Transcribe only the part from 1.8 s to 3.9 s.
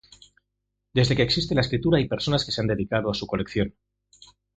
hay personas que se han dedicado a su colección.